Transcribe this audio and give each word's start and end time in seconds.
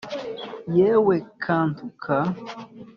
yewe 0.77 1.15
kantuka 1.43 2.15